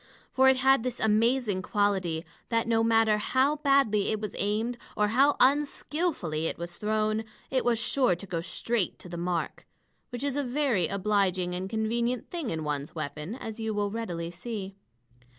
[0.31, 5.09] For it had this amazing quality, that no matter how badly it was aimed, or
[5.09, 9.67] how unskillfully it was thrown, it was sure to go straight to the mark
[10.09, 14.31] which is a very obliging and convenient thing in one's weapon, as you will readily
[14.31, 14.75] see.